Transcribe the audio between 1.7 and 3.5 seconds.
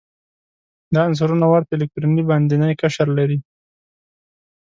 الکتروني باندینی قشر لري.